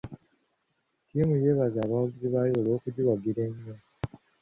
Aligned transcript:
Ttiimu 1.03 1.35
yeebaza 1.43 1.79
abawagizi 1.81 2.27
baayo 2.33 2.55
olw'okugiwagira 2.59 3.39
ennyo. 3.49 3.75